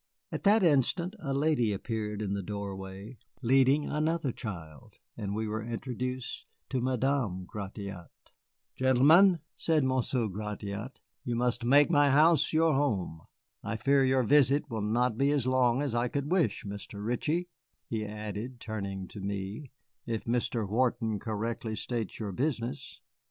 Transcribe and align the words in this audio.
At 0.31 0.41
that 0.45 0.63
instant 0.63 1.15
a 1.19 1.31
lady 1.31 1.71
appeared 1.71 2.23
in 2.23 2.33
the 2.33 2.41
doorway, 2.41 3.19
leading 3.43 3.85
another 3.85 4.31
child, 4.31 4.97
and 5.15 5.35
we 5.35 5.47
were 5.47 5.61
introduced 5.61 6.47
to 6.69 6.81
Madame 6.81 7.45
Gratiot. 7.45 8.09
"Gentlemen," 8.75 9.41
said 9.55 9.83
Monsieur 9.83 10.27
Gratiot, 10.27 10.99
"you 11.23 11.35
must 11.35 11.63
make 11.63 11.91
my 11.91 12.09
house 12.09 12.51
your 12.51 12.73
home. 12.73 13.21
I 13.63 13.77
fear 13.77 14.03
your 14.03 14.23
visit 14.23 14.71
will 14.71 14.81
not 14.81 15.19
be 15.19 15.29
as 15.29 15.45
long 15.45 15.83
as 15.83 15.93
I 15.93 16.07
could 16.07 16.31
wish, 16.31 16.65
Mr. 16.65 17.05
Ritchie," 17.05 17.47
he 17.87 18.03
added, 18.03 18.59
turning 18.59 19.07
to 19.09 19.19
me, 19.21 19.71
"if 20.07 20.23
Mr. 20.23 20.67
Wharton 20.67 21.19
correctly 21.19 21.75
states 21.75 22.17
your 22.17 22.31
business. 22.31 23.01